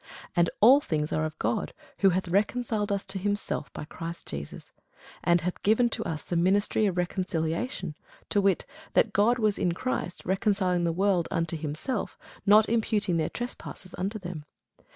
And 0.35 0.49
all 0.61 0.79
things 0.81 1.13
are 1.13 1.25
of 1.25 1.37
God, 1.37 1.75
who 1.99 2.09
hath 2.09 2.27
reconciled 2.27 2.91
us 2.91 3.05
to 3.05 3.19
himself 3.19 3.71
by 3.71 3.85
Jesus 4.25 4.71
Christ, 4.71 4.71
and 5.23 5.41
hath 5.41 5.61
given 5.61 5.89
to 5.89 6.03
us 6.05 6.23
the 6.23 6.35
ministry 6.35 6.87
of 6.87 6.97
reconciliation; 6.97 7.93
to 8.29 8.41
wit, 8.41 8.65
that 8.93 9.13
God 9.13 9.37
was 9.37 9.59
in 9.59 9.73
Christ, 9.73 10.23
reconciling 10.25 10.85
the 10.85 10.91
world 10.91 11.27
unto 11.29 11.55
himself, 11.55 12.17
not 12.47 12.67
imputing 12.67 13.17
their 13.17 13.29
trespasses 13.29 13.93
unto 13.95 14.17
them. 14.17 14.45